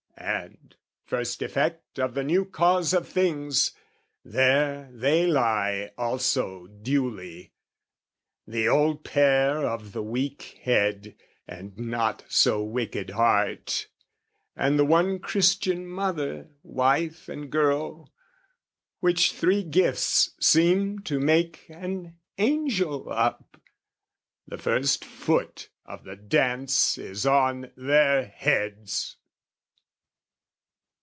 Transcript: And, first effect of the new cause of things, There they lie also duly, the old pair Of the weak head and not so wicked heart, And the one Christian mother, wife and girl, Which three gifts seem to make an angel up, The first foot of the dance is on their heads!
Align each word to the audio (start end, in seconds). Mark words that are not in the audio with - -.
And, 0.23 0.75
first 1.03 1.41
effect 1.41 1.99
of 1.99 2.13
the 2.13 2.23
new 2.23 2.45
cause 2.45 2.93
of 2.93 3.07
things, 3.07 3.71
There 4.23 4.87
they 4.93 5.25
lie 5.25 5.91
also 5.97 6.67
duly, 6.67 7.53
the 8.45 8.69
old 8.69 9.03
pair 9.03 9.65
Of 9.65 9.93
the 9.93 10.03
weak 10.03 10.59
head 10.61 11.15
and 11.47 11.75
not 11.77 12.23
so 12.29 12.63
wicked 12.63 13.09
heart, 13.09 13.87
And 14.55 14.77
the 14.77 14.85
one 14.85 15.17
Christian 15.19 15.87
mother, 15.87 16.51
wife 16.61 17.27
and 17.27 17.51
girl, 17.51 18.11
Which 18.99 19.33
three 19.33 19.63
gifts 19.63 20.33
seem 20.39 20.99
to 20.99 21.19
make 21.19 21.65
an 21.67 22.15
angel 22.37 23.11
up, 23.11 23.59
The 24.47 24.59
first 24.59 25.03
foot 25.03 25.69
of 25.83 26.03
the 26.03 26.15
dance 26.15 26.97
is 26.99 27.25
on 27.25 27.71
their 27.75 28.27
heads! 28.27 29.17